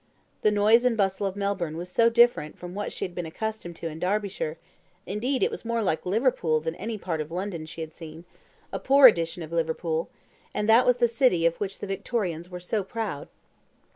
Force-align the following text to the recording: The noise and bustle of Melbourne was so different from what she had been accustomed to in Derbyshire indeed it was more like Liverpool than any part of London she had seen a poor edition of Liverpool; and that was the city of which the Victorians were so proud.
The 0.41 0.49
noise 0.49 0.83
and 0.83 0.97
bustle 0.97 1.27
of 1.27 1.35
Melbourne 1.35 1.77
was 1.77 1.87
so 1.87 2.09
different 2.09 2.57
from 2.57 2.73
what 2.73 2.91
she 2.91 3.05
had 3.05 3.13
been 3.13 3.27
accustomed 3.27 3.75
to 3.75 3.87
in 3.87 3.99
Derbyshire 3.99 4.57
indeed 5.05 5.43
it 5.43 5.51
was 5.51 5.63
more 5.63 5.83
like 5.83 6.07
Liverpool 6.07 6.59
than 6.59 6.73
any 6.77 6.97
part 6.97 7.21
of 7.21 7.29
London 7.29 7.67
she 7.67 7.81
had 7.81 7.93
seen 7.93 8.25
a 8.73 8.79
poor 8.79 9.05
edition 9.05 9.43
of 9.43 9.51
Liverpool; 9.51 10.09
and 10.55 10.67
that 10.67 10.87
was 10.87 10.95
the 10.95 11.07
city 11.07 11.45
of 11.45 11.57
which 11.57 11.77
the 11.77 11.85
Victorians 11.85 12.49
were 12.49 12.59
so 12.59 12.83
proud. 12.83 13.27